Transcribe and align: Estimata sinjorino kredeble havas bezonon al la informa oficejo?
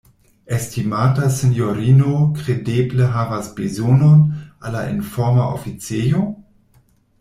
Estimata 0.55 1.27
sinjorino 1.35 2.13
kredeble 2.39 3.11
havas 3.19 3.53
bezonon 3.61 4.27
al 4.41 4.77
la 4.79 4.85
informa 4.99 5.49
oficejo? 5.61 6.29